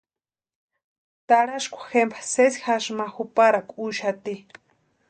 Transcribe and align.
Taraskwa 1.27 1.81
jempa 1.91 2.19
sesi 2.33 2.59
jasï 2.65 2.91
ma 2.97 3.05
juparakwa 3.15 3.77
úxaati. 3.85 4.35